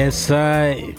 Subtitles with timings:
[0.00, 0.94] Yes, I.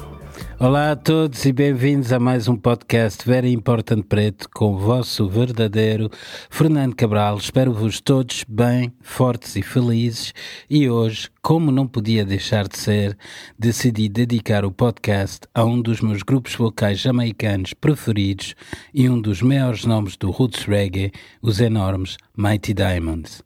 [0.60, 5.28] Olá a todos e bem-vindos a mais um podcast Very Important Preto com o vosso
[5.28, 6.08] verdadeiro
[6.52, 7.36] Fernando Cabral.
[7.38, 10.36] Espero-vos todos bem, fortes e felizes.
[10.70, 13.18] E hoje, como não podia deixar de ser,
[13.58, 18.54] decidi dedicar o podcast a um dos meus grupos vocais jamaicanos preferidos
[18.94, 23.42] e um dos maiores nomes do Roots Reggae, os enormes Mighty Diamonds.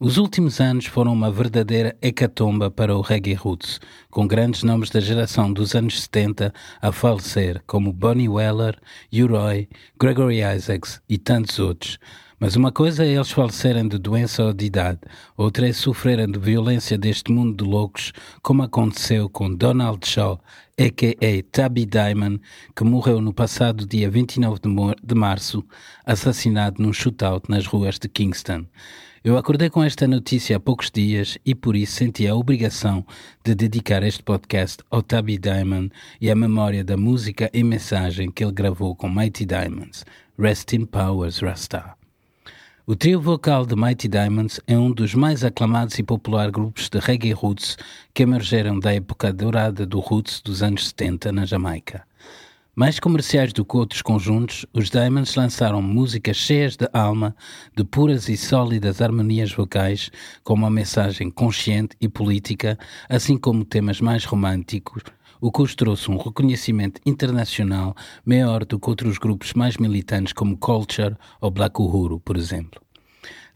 [0.00, 3.78] Os últimos anos foram uma verdadeira hecatomba para o reggae roots,
[4.10, 8.76] com grandes nomes da geração dos anos 70 a falecer, como Bonnie Weller,
[9.12, 12.00] Uroy, Gregory Isaacs e tantos outros.
[12.40, 14.98] Mas uma coisa é eles falecerem de doença ou de idade,
[15.36, 18.12] outra é sofrerem de violência deste mundo de loucos,
[18.42, 20.40] como aconteceu com Donald Shaw,
[20.76, 21.42] a.k.a.
[21.52, 22.40] Tabby Diamond,
[22.74, 24.60] que morreu no passado dia 29
[25.04, 25.64] de março,
[26.04, 28.66] assassinado num shootout nas ruas de Kingston.
[29.24, 33.06] Eu acordei com esta notícia há poucos dias e por isso senti a obrigação
[33.42, 35.90] de dedicar este podcast ao Tabby Diamond
[36.20, 40.04] e à memória da música e mensagem que ele gravou com Mighty Diamonds.
[40.38, 41.94] Rest in Powers Rasta.
[42.86, 46.98] O trio vocal de Mighty Diamonds é um dos mais aclamados e populares grupos de
[46.98, 47.78] reggae roots
[48.12, 52.04] que emergeram da época dourada do roots dos anos 70 na Jamaica.
[52.76, 57.36] Mais comerciais do que outros conjuntos, os Diamonds lançaram músicas cheias de alma,
[57.76, 60.10] de puras e sólidas harmonias vocais,
[60.42, 62.76] com uma mensagem consciente e política,
[63.08, 65.04] assim como temas mais românticos,
[65.40, 67.94] o que os trouxe um reconhecimento internacional
[68.26, 72.83] maior do que outros grupos mais militantes como Culture ou Black Uhuru, por exemplo.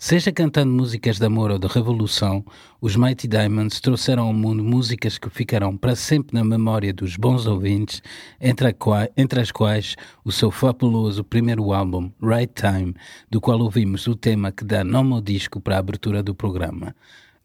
[0.00, 2.44] Seja cantando músicas de amor ou de revolução,
[2.80, 7.46] os Mighty Diamonds trouxeram ao mundo músicas que ficarão para sempre na memória dos bons
[7.46, 8.00] ouvintes,
[8.40, 8.72] entre,
[9.16, 12.94] entre as quais o seu fabuloso primeiro álbum, Right Time,
[13.28, 16.94] do qual ouvimos o tema que dá nome ao disco para a abertura do programa.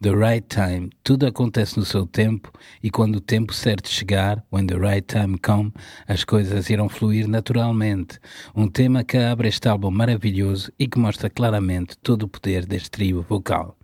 [0.01, 0.90] The right time.
[1.04, 2.51] Tudo acontece no seu tempo
[2.81, 5.72] e quando o tempo certo chegar, when the right time come,
[6.07, 8.19] as coisas irão fluir naturalmente.
[8.56, 12.92] Um tema que abre este álbum maravilhoso e que mostra claramente todo o poder deste
[12.92, 13.78] trio vocal.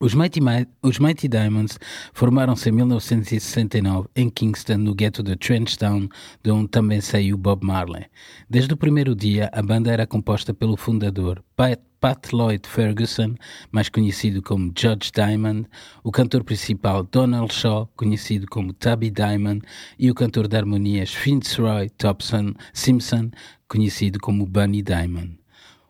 [0.00, 0.38] Os Mighty,
[0.80, 1.76] os Mighty Diamonds
[2.12, 6.08] formaram-se em 1969 em Kingston, no gueto de Trenchtown,
[6.40, 8.04] de onde também saiu Bob Marley.
[8.48, 13.34] Desde o primeiro dia, a banda era composta pelo fundador Pat, Pat Lloyd Ferguson,
[13.72, 15.66] mais conhecido como Judge Diamond,
[16.04, 19.66] o cantor principal Donald Shaw, conhecido como Tubby Diamond,
[19.98, 23.32] e o cantor de harmonias Fitzroy Thompson Simpson,
[23.66, 25.40] conhecido como Bunny Diamond.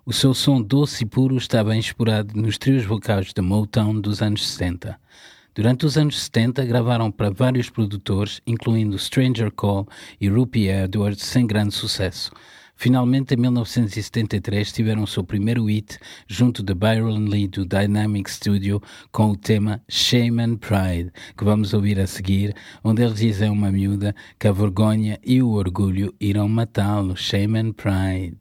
[0.08, 4.22] O seu som doce e puro está bem explorado nos trios vocais da Motown dos
[4.22, 4.99] anos 60.
[5.55, 9.87] Durante os anos 70, gravaram para vários produtores, incluindo Stranger Call
[10.19, 12.32] e Rupee Edwards, sem grande sucesso.
[12.75, 18.81] Finalmente, em 1973, tiveram seu primeiro hit junto de Byron Lee do Dynamic Studio
[19.12, 23.52] com o tema Shame and Pride, que vamos ouvir a seguir, onde eles dizem a
[23.52, 27.14] uma miúda que a vergonha e o orgulho irão matá-lo.
[27.14, 28.38] Shame and Pride.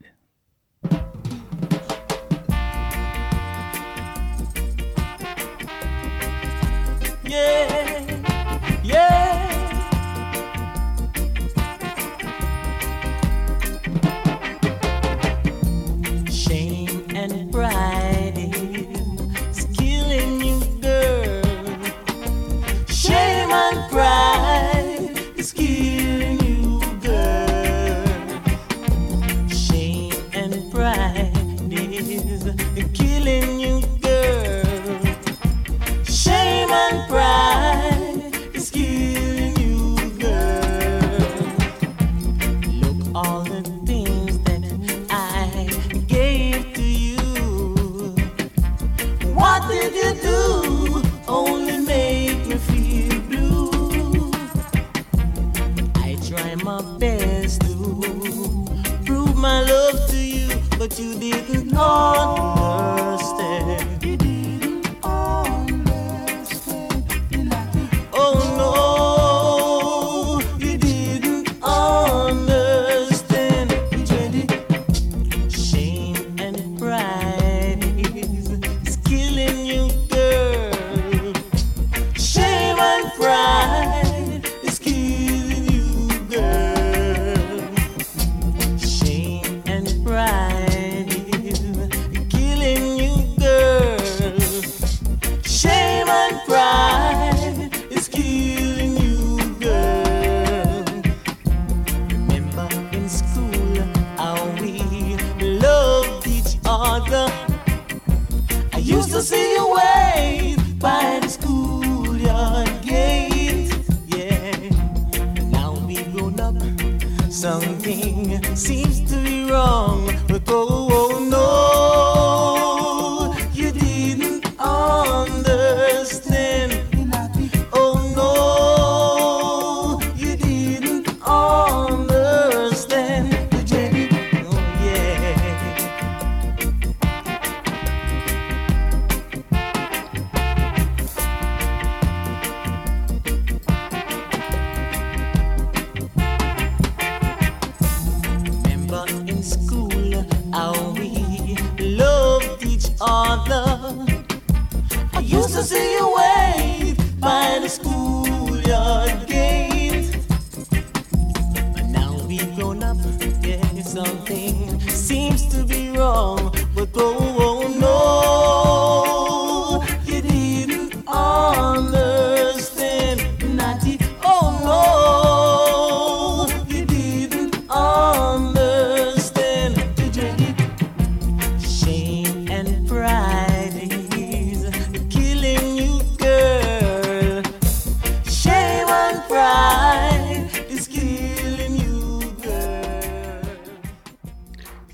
[17.28, 18.07] Shame and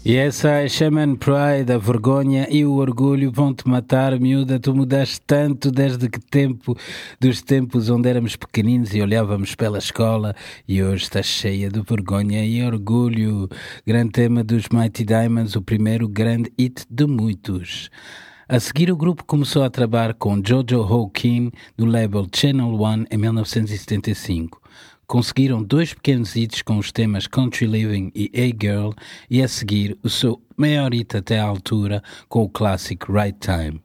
[0.06, 4.60] E essa é Shaman Pride, a vergonha e o orgulho vão-te matar, miúda.
[4.60, 6.76] Tu mudaste tanto desde que tempo,
[7.18, 10.36] dos tempos onde éramos pequeninos e olhávamos pela escola,
[10.68, 13.48] e hoje estás cheia de vergonha e orgulho.
[13.86, 17.88] Grande tema dos Mighty Diamonds, o primeiro grande hit de muitos.
[18.46, 23.16] A seguir, o grupo começou a trabalhar com Jojo Hawking no label Channel One em
[23.16, 24.63] 1975
[25.06, 28.90] conseguiram dois pequenos hits com os temas Country Living e Hey Girl
[29.30, 33.80] e a seguir o seu maior hit até à altura com o clássico Right Time.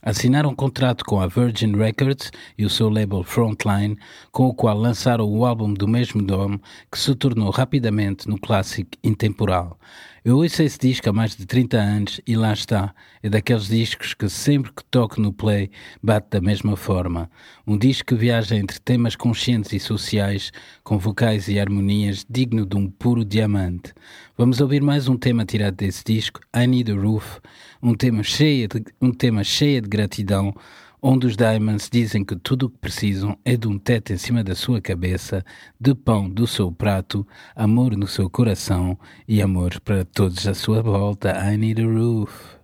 [0.00, 3.98] Assinaram um contrato com a Virgin Records e o seu label Frontline,
[4.30, 8.92] com o qual lançaram o álbum do mesmo nome, que se tornou rapidamente no clássico
[9.02, 9.76] intemporal.
[10.24, 12.94] Eu ouço esse disco há mais de 30 anos e lá está.
[13.22, 15.70] É daqueles discos que sempre que toco no play
[16.02, 17.30] bate da mesma forma.
[17.66, 20.52] Um disco que viaja entre temas conscientes e sociais,
[20.84, 23.92] com vocais e harmonias digno de um puro diamante.
[24.36, 27.38] Vamos ouvir mais um tema tirado desse disco, I Need a Roof,
[27.82, 30.54] um tema cheio de, um tema cheio de gratidão
[31.00, 34.42] onde os Diamonds dizem que tudo o que precisam é de um teto em cima
[34.42, 35.44] da sua cabeça,
[35.80, 40.82] de pão do seu prato, amor no seu coração e amor para todos à sua
[40.82, 41.30] volta.
[41.52, 42.58] I need a roof.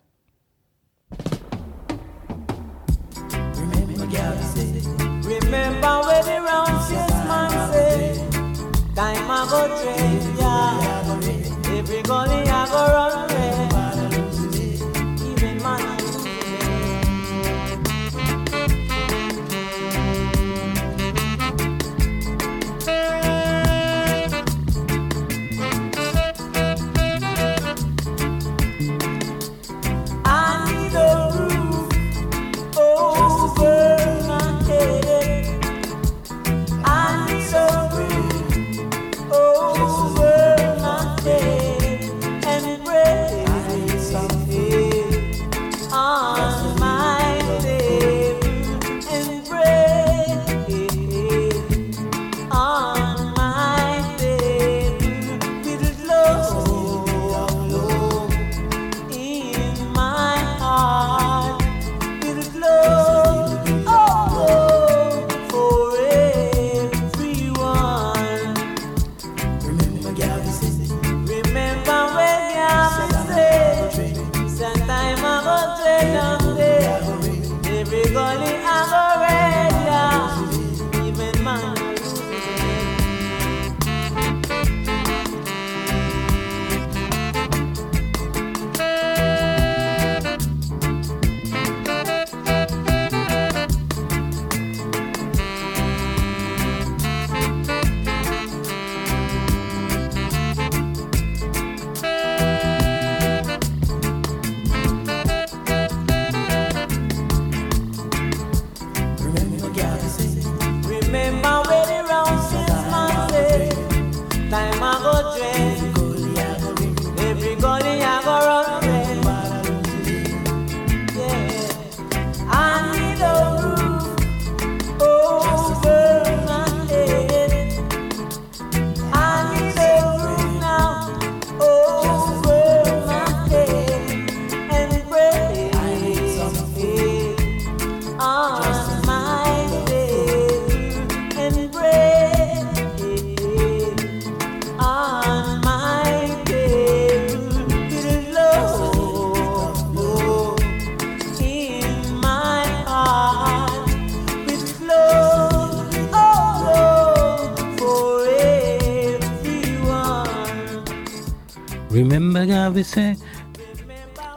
[162.94, 163.16] Say?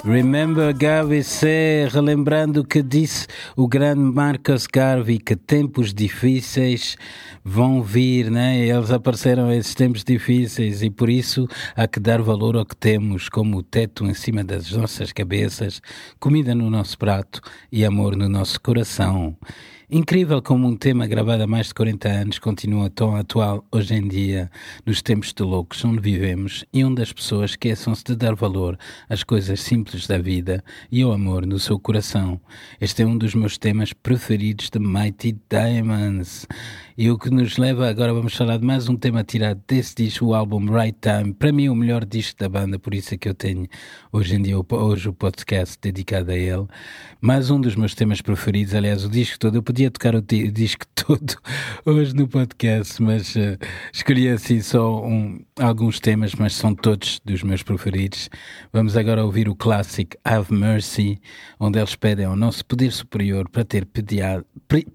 [0.03, 6.95] Remember Garvey C, relembrando o que disse o grande Marcus Garvey, que tempos difíceis
[7.43, 8.57] vão vir, né?
[8.65, 13.29] Eles apareceram esses tempos difíceis e por isso há que dar valor ao que temos,
[13.29, 15.79] como o teto em cima das nossas cabeças,
[16.19, 17.39] comida no nosso prato
[17.71, 19.37] e amor no nosso coração.
[19.89, 24.05] Incrível como um tema gravado há mais de 40 anos continua tão atual hoje em
[24.05, 24.51] dia,
[24.85, 28.77] nos tempos de loucos onde vivemos e onde as pessoas esqueçam-se de dar valor
[29.07, 32.37] às coisas simples da vida e ao amor no seu coração.
[32.81, 36.45] Este é um dos meus temas preferidos de Mighty Diamonds.
[36.99, 40.25] E o que nos leva, agora vamos falar de mais um tema tirado desse disco,
[40.25, 41.31] o álbum Right Time.
[41.31, 43.67] Para mim, o melhor disco da banda, por isso é que eu tenho
[44.11, 46.65] hoje em dia, hoje o podcast dedicado a ele.
[47.21, 49.53] Mais um dos meus temas preferidos, aliás, o disco todo.
[49.53, 51.35] Eu podia tocar o, disco todo
[51.85, 53.59] hoje no podcast, mas uh,
[53.93, 58.27] escolhi assim só um, alguns temas, mas são todos dos meus preferidos.
[58.73, 61.21] Vamos agora ouvir o clássico Have Mercy,
[61.59, 63.87] onde eles pedem ao nosso poder superior para ter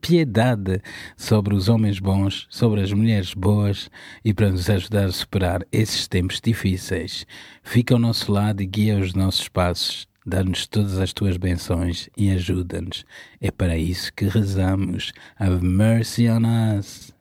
[0.00, 0.82] piedade
[1.16, 3.90] sobre os homens bons, sobre as mulheres boas
[4.24, 7.26] e para nos ajudar a superar esses tempos difíceis.
[7.62, 10.06] Fica ao nosso lado e guia os nossos passos.
[10.24, 13.04] Dá-nos todas as tuas benções e ajuda-nos.
[13.40, 15.12] É para isso que rezamos.
[15.38, 16.42] Have mercy on
[16.78, 17.12] us.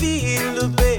[0.00, 0.89] feel the pain.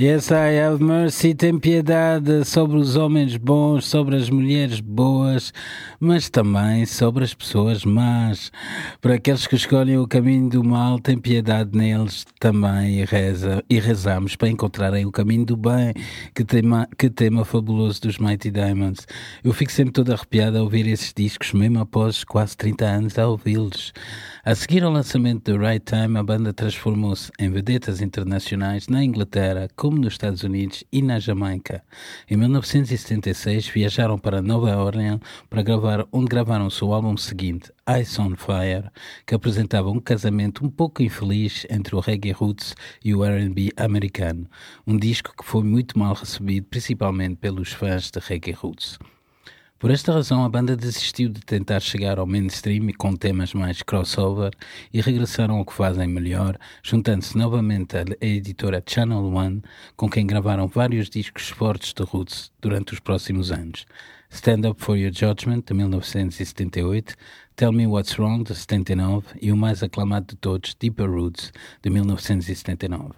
[0.00, 5.52] Yes, I have mercy, tem piedade sobre os homens bons, sobre as mulheres boas,
[6.00, 8.50] mas também sobre as pessoas más.
[9.02, 13.78] Para aqueles que escolhem o caminho do mal, tem piedade neles também e, reza, e
[13.78, 15.92] rezamos para encontrarem o caminho do bem.
[16.34, 19.06] Que tema, que tema fabuloso dos Mighty Diamonds.
[19.44, 23.28] Eu fico sempre todo arrepiado a ouvir esses discos, mesmo após quase 30 anos a
[23.28, 23.92] ouvi-los.
[24.42, 29.68] A seguir ao lançamento do Right Time, a banda transformou-se em vedetas internacionais na Inglaterra,
[29.76, 31.84] como nos Estados Unidos e na Jamaica.
[32.26, 38.18] Em 1976, viajaram para Nova Orleans para gravar, onde gravaram o seu álbum seguinte, Ice
[38.18, 38.88] on Fire,
[39.26, 42.74] que apresentava um casamento um pouco infeliz entre o reggae roots
[43.04, 44.48] e o R&B americano,
[44.86, 48.98] um disco que foi muito mal recebido, principalmente pelos fãs de reggae roots.
[49.80, 54.50] Por esta razão, a banda desistiu de tentar chegar ao mainstream com temas mais crossover
[54.92, 59.62] e regressaram ao que fazem melhor, juntando-se novamente à editora Channel One,
[59.96, 63.86] com quem gravaram vários discos fortes de roots durante os próximos anos.
[64.28, 67.14] Stand Up For Your Judgment, de 1978,
[67.56, 71.88] Tell Me What's Wrong, de 79, e o mais aclamado de todos, Deeper Roots, de
[71.88, 73.12] 1979.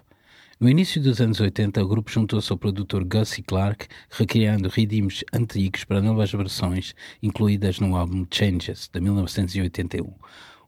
[0.59, 5.83] No início dos anos 80, o grupo juntou-se ao produtor Gussie Clark, recriando ritmos antigos
[5.83, 10.13] para novas versões, incluídas no álbum Changes, de 1981.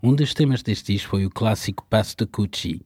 [0.05, 2.79] Um dos temas deste disco foi o clássico Passo de Cucci,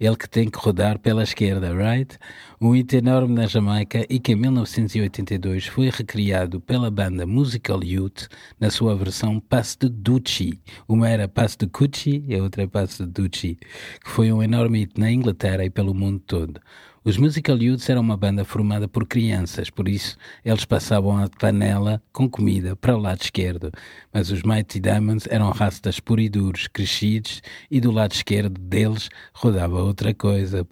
[0.00, 2.18] ele que tem que rodar pela esquerda, right?
[2.60, 8.26] Um hit enorme na Jamaica e que em 1982 foi recriado pela banda Musical Youth
[8.58, 10.60] na sua versão Passo de Ducci.
[10.88, 13.56] Uma era Passo de Cucci e a outra é Passo de Ducci,
[14.04, 16.60] que foi um enorme hit na Inglaterra e pelo mundo todo.
[17.06, 22.02] Os Musical Youths eram uma banda formada por crianças, por isso eles passavam a panela
[22.10, 23.70] com comida para o lado esquerdo.
[24.10, 30.14] Mas os Mighty Diamonds eram rastas puriduros, crescidos, e do lado esquerdo deles rodava outra
[30.14, 30.64] coisa,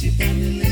[0.00, 0.69] Pass the country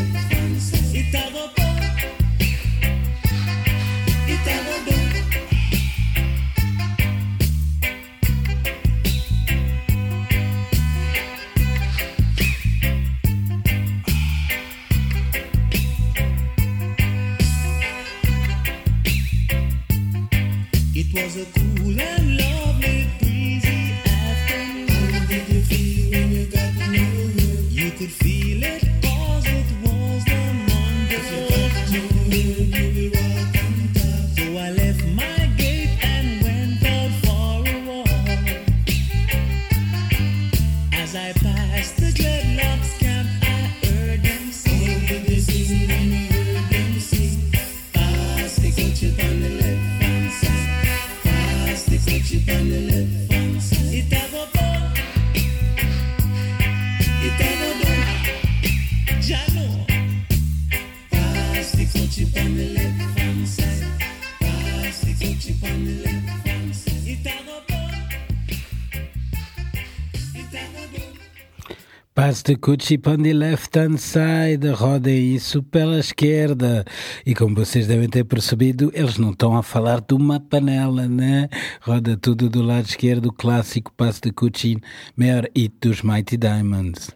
[72.29, 76.85] Pass the Gucci on the left hand side, rodem isso pela esquerda.
[77.25, 81.49] E como vocês devem ter percebido, eles não estão a falar de uma panela, né?
[81.81, 84.77] Roda tudo do lado esquerdo, clássico Pass the Gucci,
[85.17, 87.11] maior hit dos Mighty Diamonds.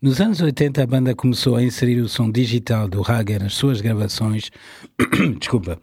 [0.00, 3.80] Nos anos 80, a banda começou a inserir o som digital do Hager nas suas
[3.80, 4.52] gravações.
[5.40, 5.80] Desculpa.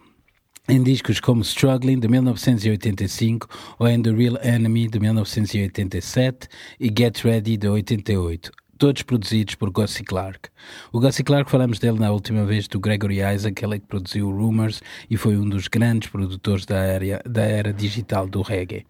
[0.69, 6.47] Em discos como Struggling, de 1985, ou And The Real Enemy, de 1987,
[6.79, 10.49] e Get Ready, de 88 todos produzidos por Gussie Clark.
[10.91, 14.31] O Gussie Clark falamos dele na última vez do Gregory Isaac, ele é que produziu
[14.31, 18.87] Rumors e foi um dos grandes produtores da era, da era digital do reggae.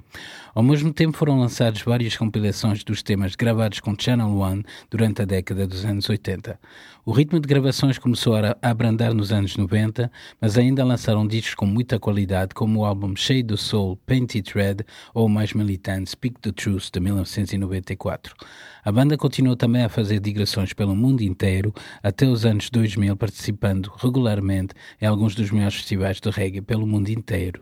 [0.56, 5.26] Ao mesmo tempo foram lançados várias compilações dos temas gravados com Channel One durante a
[5.26, 6.58] década dos anos 80.
[7.06, 11.66] O ritmo de gravações começou a abrandar nos anos 90, mas ainda lançaram discos com
[11.66, 14.78] muita qualidade, como o álbum Cheio do Soul, Painted Red
[15.14, 18.36] ou mais militante Speak the Truth, de 1994.
[18.84, 23.92] A banda continuou também a fazer digressões pelo mundo inteiro até os anos 2000, participando
[23.98, 27.62] regularmente em alguns dos maiores festivais de reggae pelo mundo inteiro.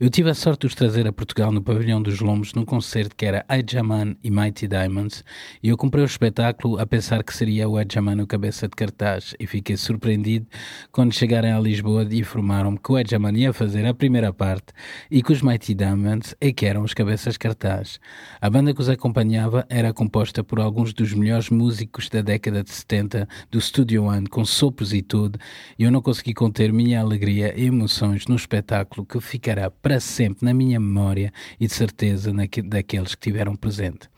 [0.00, 3.14] Eu tive a sorte de os trazer a Portugal no Pavilhão dos Lombos num concerto
[3.14, 5.22] que era Jaman e Mighty Diamonds
[5.62, 9.34] e eu comprei o espetáculo a pensar que seria o Jaman o cabeça de cartaz
[9.38, 10.46] e fiquei surpreendido
[10.90, 14.72] quando chegaram a Lisboa e informaram-me que o Jaman ia fazer a primeira parte
[15.10, 18.00] e que os Mighty Diamonds é que eram os cabeças de cartaz.
[18.40, 22.70] A banda que os acompanhava era composta por alguns dos melhores músicos da década de
[22.70, 25.38] 70 do Studio One com sopros e tudo
[25.78, 30.44] e eu não consegui conter minha alegria e emoções no espetáculo que ficará para sempre
[30.44, 32.32] na minha memória e de certeza
[32.64, 34.08] daqueles que tiveram presente.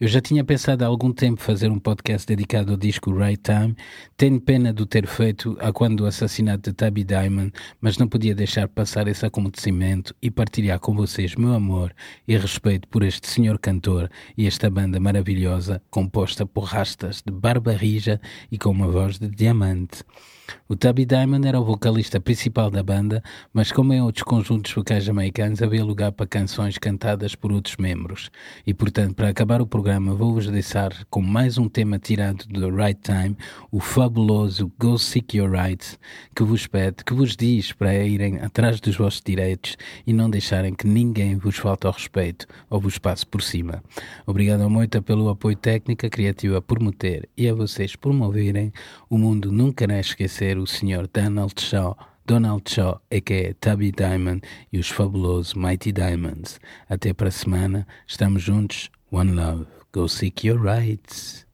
[0.00, 3.74] Eu já tinha pensado há algum tempo fazer um podcast dedicado ao disco Right Time.
[4.16, 8.06] Tenho pena de o ter feito a quando o assassinato de Tabby Diamond, mas não
[8.06, 11.92] podia deixar passar esse acontecimento e partilhar com vocês meu amor
[12.28, 17.72] e respeito por este senhor cantor e esta banda maravilhosa composta por rastas de barba
[17.72, 18.20] rija
[18.52, 20.04] e com uma voz de diamante.
[20.68, 25.04] O Tubby Diamond era o vocalista principal da banda, mas como em outros conjuntos vocais
[25.04, 28.30] jamaicanos havia lugar para canções cantadas por outros membros.
[28.66, 33.00] E portanto, para acabar o programa, vou-vos deixar com mais um tema tirado do Right
[33.00, 33.36] Time,
[33.72, 35.98] o fabuloso Go Seek Your Rights,
[36.36, 40.74] que vos pede, que vos diz para irem atrás dos vossos direitos e não deixarem
[40.74, 43.82] que ninguém vos falte ao respeito ou vos passe por cima.
[44.26, 46.92] Obrigado a Moita pelo apoio técnico, criativa por me
[47.36, 48.72] e a vocês por me ouvirem.
[49.08, 49.98] O mundo nunca irá
[50.38, 51.08] esquecer o Sr.
[51.12, 53.54] Donald Shaw, Donald Shaw, a.k.a.
[53.54, 56.60] Tubby Diamond e os fabulosos Mighty Diamonds.
[56.88, 58.90] Até para a semana, estamos juntos.
[59.10, 59.66] One love.
[59.92, 61.46] Go seek your rights.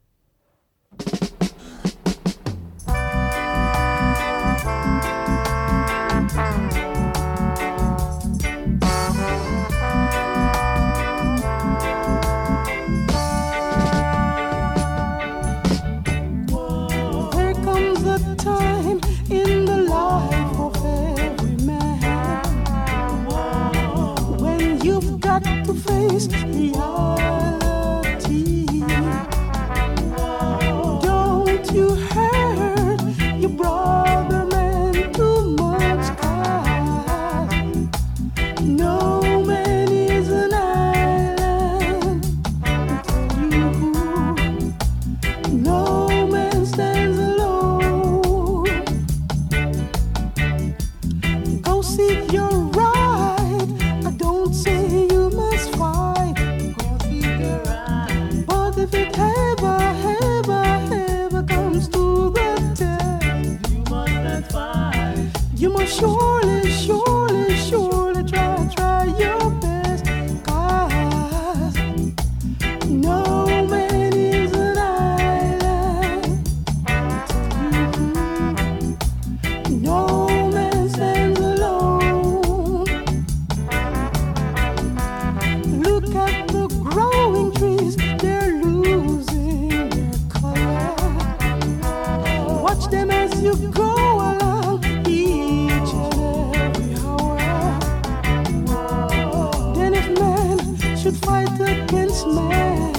[101.04, 102.93] should fight against man.